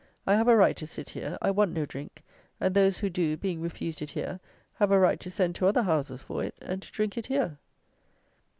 [0.25, 2.23] I have a right to sit here; I want no drink,
[2.59, 4.39] and those who do, being refused it here,
[4.77, 7.59] have a right to send to other houses for it, and to drink it here."